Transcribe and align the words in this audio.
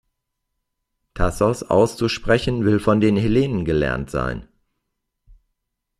Thasos 1.13 1.61
auszusprechen 1.61 2.65
will 2.65 2.79
von 2.79 3.01
den 3.01 3.17
Hellenen 3.17 3.65
gelernt 3.65 4.09
sein. 4.09 4.47